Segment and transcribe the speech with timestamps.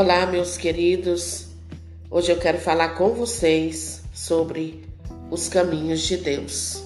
[0.00, 1.48] Olá, meus queridos.
[2.08, 4.88] Hoje eu quero falar com vocês sobre
[5.28, 6.84] os caminhos de Deus.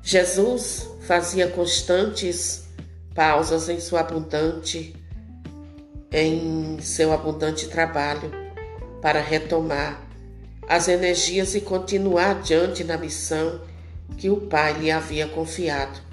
[0.00, 2.68] Jesus fazia constantes
[3.16, 4.94] pausas em sua abundante
[6.12, 8.30] em seu abundante trabalho
[9.02, 10.00] para retomar
[10.68, 13.60] as energias e continuar adiante na missão
[14.16, 16.07] que o Pai lhe havia confiado.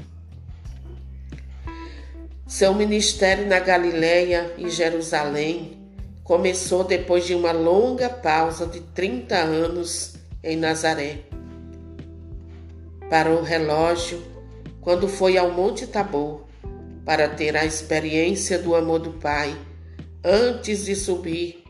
[2.47, 5.79] Seu ministério na Galiléia e Jerusalém
[6.23, 10.13] começou depois de uma longa pausa de 30 anos
[10.43, 11.21] em Nazaré.
[13.09, 14.23] Parou o relógio
[14.79, 16.45] quando foi ao Monte Tabor
[17.03, 19.57] para ter a experiência do amor do Pai
[20.23, 21.63] antes de subir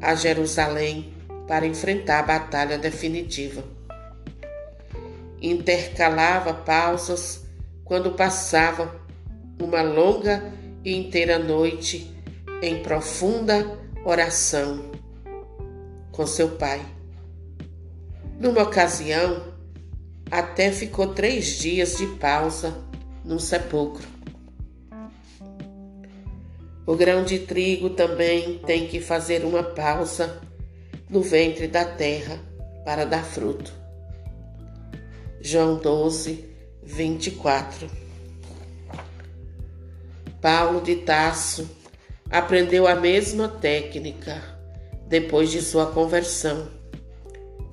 [0.00, 1.12] a Jerusalém
[1.48, 3.64] para enfrentar a batalha definitiva.
[5.42, 7.44] Intercalava pausas
[7.84, 9.04] quando passava
[9.60, 10.52] uma longa
[10.84, 12.10] e inteira noite
[12.62, 14.90] em profunda oração
[16.12, 16.80] com seu pai.
[18.38, 19.54] Numa ocasião,
[20.30, 22.76] até ficou três dias de pausa
[23.24, 24.06] num sepulcro.
[26.86, 30.40] O grão de trigo também tem que fazer uma pausa
[31.10, 32.38] no ventre da terra
[32.84, 33.72] para dar fruto.
[35.40, 36.44] João 12,
[36.84, 38.05] 24
[40.40, 41.68] Paulo de Tasso
[42.30, 44.42] aprendeu a mesma técnica
[45.08, 46.68] depois de sua conversão.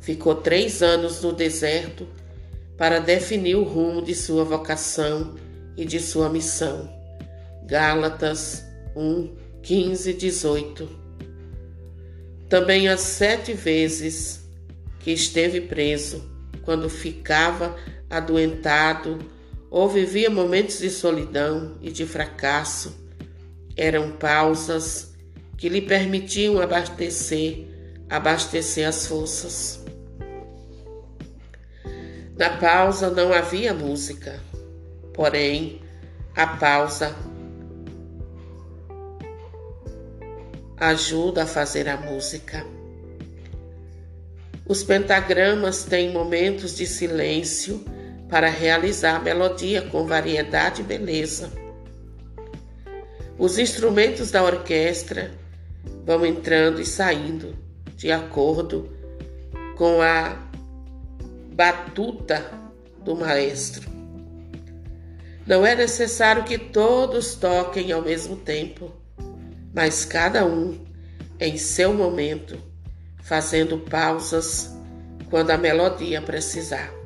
[0.02, 2.08] Ficou três anos no deserto
[2.78, 5.36] para definir o rumo de sua vocação
[5.78, 6.90] e de sua missão.
[7.66, 8.64] Gálatas
[8.96, 10.90] 1, 15, 18.
[12.50, 14.44] Também as sete vezes
[15.00, 16.30] que esteve preso,
[16.64, 17.76] quando ficava
[18.10, 19.20] adoentado
[19.74, 22.96] ou vivia momentos de solidão e de fracasso.
[23.76, 25.16] Eram pausas
[25.58, 27.66] que lhe permitiam abastecer,
[28.08, 29.84] abastecer as forças.
[32.38, 34.40] Na pausa não havia música,
[35.12, 35.82] porém
[36.36, 37.16] a pausa
[40.78, 42.64] ajuda a fazer a música.
[44.68, 47.84] Os pentagramas têm momentos de silêncio
[48.34, 51.52] para realizar a melodia com variedade e beleza.
[53.38, 55.30] Os instrumentos da orquestra
[56.04, 57.56] vão entrando e saindo
[57.96, 58.90] de acordo
[59.78, 60.36] com a
[61.54, 62.44] batuta
[63.06, 63.88] do maestro.
[65.46, 68.92] Não é necessário que todos toquem ao mesmo tempo,
[69.72, 70.84] mas cada um
[71.40, 72.58] em seu momento,
[73.22, 74.72] fazendo pausas
[75.30, 77.03] quando a melodia precisar.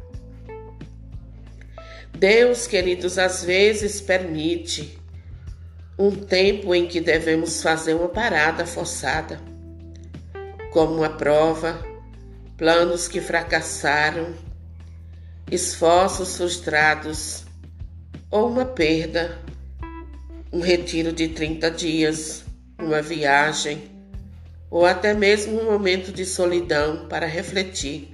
[2.17, 4.97] Deus, queridos, às vezes permite
[5.99, 9.39] um tempo em que devemos fazer uma parada forçada,
[10.71, 11.79] como uma prova,
[12.57, 14.33] planos que fracassaram,
[15.51, 17.45] esforços frustrados
[18.31, 19.37] ou uma perda,
[20.51, 22.43] um retiro de 30 dias,
[22.79, 23.91] uma viagem
[24.71, 28.09] ou até mesmo um momento de solidão para refletir.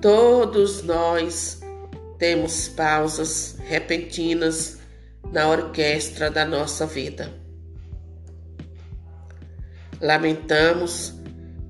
[0.00, 1.61] Todos nós
[2.22, 4.78] temos pausas repentinas
[5.32, 7.28] na orquestra da nossa vida.
[10.00, 11.14] Lamentamos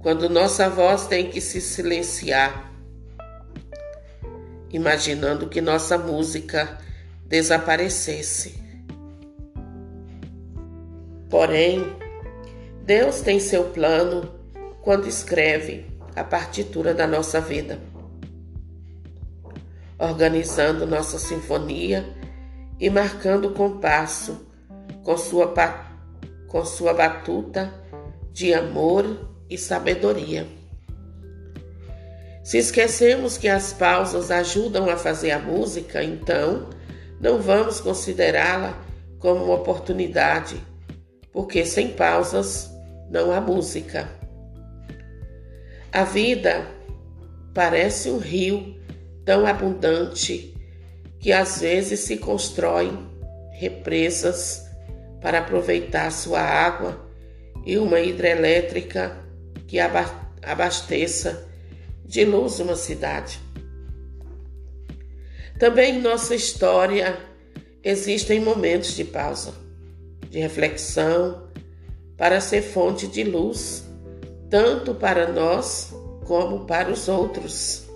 [0.00, 2.70] quando nossa voz tem que se silenciar,
[4.70, 6.78] imaginando que nossa música
[7.24, 8.62] desaparecesse.
[11.30, 11.96] Porém,
[12.84, 14.38] Deus tem seu plano
[14.82, 17.91] quando escreve a partitura da nossa vida
[20.02, 22.04] organizando nossa sinfonia
[22.80, 24.48] e marcando o compasso
[25.04, 25.54] com sua,
[26.48, 27.72] com sua batuta
[28.32, 30.44] de amor e sabedoria.
[32.42, 36.68] Se esquecemos que as pausas ajudam a fazer a música, então
[37.20, 38.76] não vamos considerá-la
[39.20, 40.60] como uma oportunidade,
[41.32, 42.68] porque sem pausas
[43.08, 44.08] não há música.
[45.92, 46.66] A vida
[47.54, 48.81] parece um rio
[49.24, 50.54] tão abundante
[51.18, 53.06] que às vezes se constroem
[53.52, 54.66] represas
[55.20, 57.08] para aproveitar sua água
[57.64, 59.16] e uma hidrelétrica
[59.68, 61.46] que abasteça
[62.04, 63.40] de luz uma cidade.
[65.58, 67.16] Também em nossa história
[67.84, 69.54] existem momentos de pausa,
[70.28, 71.48] de reflexão,
[72.16, 73.84] para ser fonte de luz,
[74.50, 77.91] tanto para nós como para os outros.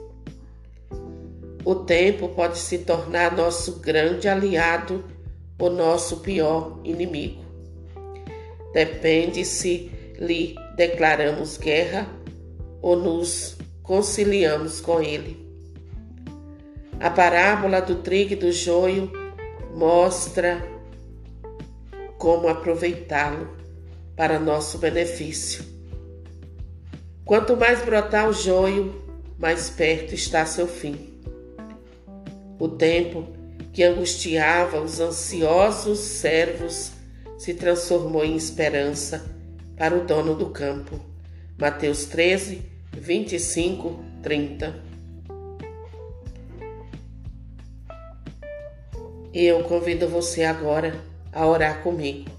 [1.66, 5.04] O tempo pode se tornar nosso grande aliado
[5.58, 7.44] ou nosso pior inimigo.
[8.72, 12.06] depende se lhe declaramos guerra
[12.80, 15.44] ou nos conciliamos com ele.
[17.00, 19.10] A parábola do trigo e do joio
[19.74, 20.64] mostra
[22.16, 23.56] como aproveitá-lo
[24.14, 25.64] para nosso benefício.
[27.24, 28.94] Quanto mais brotar o joio,
[29.36, 31.15] mais perto está seu fim.
[32.58, 33.26] O tempo
[33.72, 36.92] que angustiava os ansiosos servos
[37.38, 39.24] se transformou em esperança
[39.76, 40.98] para o dono do campo.
[41.58, 42.62] Mateus 13,
[42.92, 44.74] 25, 30.
[49.32, 50.98] E eu convido você agora
[51.30, 52.30] a orar comigo,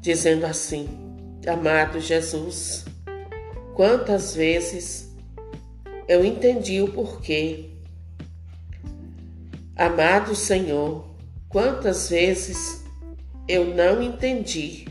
[0.00, 0.86] dizendo assim:
[1.46, 2.84] Amado Jesus,
[3.74, 5.10] quantas vezes
[6.06, 7.75] eu entendi o porquê.
[9.76, 11.04] Amado Senhor,
[11.50, 12.82] quantas vezes
[13.46, 14.86] eu não entendi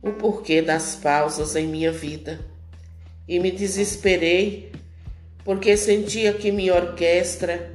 [0.00, 2.38] o porquê das pausas em minha vida
[3.26, 4.70] e me desesperei
[5.44, 7.72] porque sentia que minha orquestra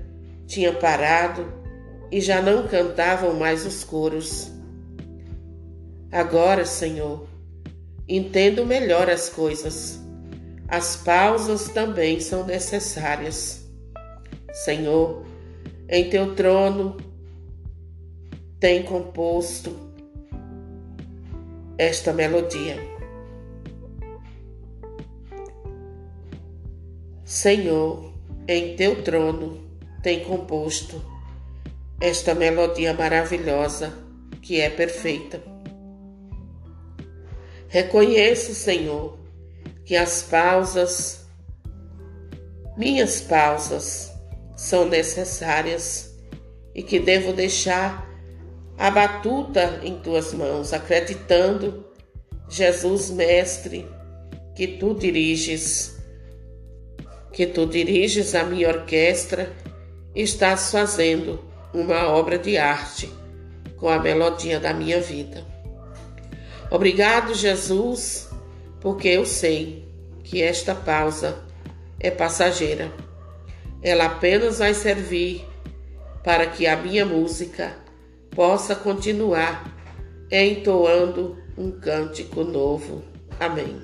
[0.47, 1.45] tinha parado
[2.09, 4.49] e já não cantavam mais os coros.
[6.09, 7.27] Agora, Senhor,
[8.07, 9.99] entendo melhor as coisas.
[10.69, 13.67] As pausas também são necessárias.
[14.53, 15.34] Senhor,
[15.87, 16.97] em teu trono
[18.59, 19.75] tem composto
[21.77, 22.77] esta melodia.
[27.23, 28.13] Senhor,
[28.47, 29.59] em teu trono
[30.01, 31.01] tem composto
[31.99, 33.93] esta melodia maravilhosa
[34.41, 35.41] que é perfeita.
[37.67, 39.19] Reconheço, Senhor,
[39.83, 41.25] que as pausas,
[42.77, 44.14] minhas pausas,
[44.55, 46.15] são necessárias
[46.73, 48.09] e que devo deixar
[48.77, 51.85] a batuta em tuas mãos, acreditando,
[52.49, 53.87] Jesus Mestre,
[54.55, 55.97] que tu diriges,
[57.31, 59.51] que tu diriges a minha orquestra
[60.13, 61.43] e estás fazendo
[61.73, 63.09] uma obra de arte
[63.77, 65.45] com a melodia da minha vida.
[66.71, 68.29] Obrigado, Jesus,
[68.81, 69.85] porque eu sei
[70.23, 71.37] que esta pausa
[71.99, 72.91] é passageira.
[73.85, 75.45] Ela apenas vai servir
[76.23, 77.71] para que a minha música
[78.31, 79.71] possa continuar
[80.31, 83.03] entoando um cântico novo.
[83.39, 83.79] Amém.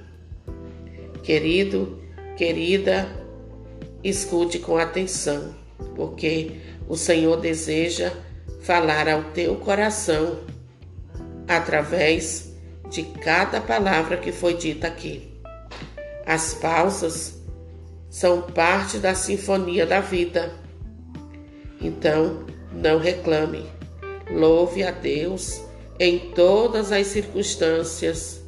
[1.22, 2.02] Querido,
[2.36, 3.08] querida,
[4.04, 5.56] escute com atenção,
[5.96, 6.54] porque
[6.90, 8.12] o Senhor deseja
[8.62, 10.40] falar ao teu coração
[11.48, 12.56] através
[12.90, 15.32] de cada palavra que foi dita aqui.
[16.26, 17.41] As pausas
[18.12, 20.54] são parte da sinfonia da vida.
[21.80, 23.66] Então, não reclame.
[24.30, 25.62] Louve a Deus
[25.98, 28.44] em todas as circunstâncias.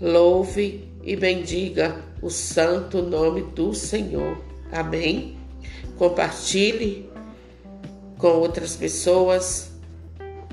[0.00, 4.38] Louve e bendiga o santo nome do Senhor.
[4.72, 5.36] Amém?
[5.98, 7.10] Compartilhe
[8.16, 9.72] com outras pessoas,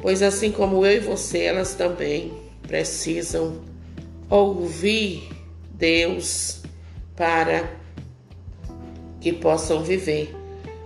[0.01, 3.62] pois assim como eu e você, elas também precisam
[4.30, 5.30] ouvir
[5.71, 6.62] Deus
[7.15, 7.86] para
[9.19, 10.35] que possam viver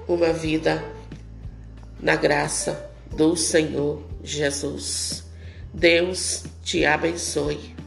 [0.07, 0.83] uma vida
[1.99, 5.23] na graça do Senhor Jesus.
[5.73, 7.80] Deus te abençoe.